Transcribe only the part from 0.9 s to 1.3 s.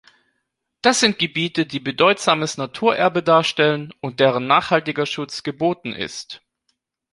sind